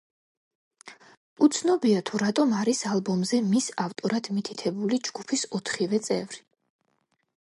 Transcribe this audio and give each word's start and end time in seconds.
უცნობია, 1.47 1.99
თუ 2.11 2.21
რატომ 2.23 2.55
არის 2.61 2.81
ალბომზე 2.93 3.41
მის 3.49 3.67
ავტორად 3.83 4.31
მითითებული 4.39 4.99
ჯგუფის 5.09 5.45
ოთხივე 5.61 6.01
წევრი. 6.09 6.41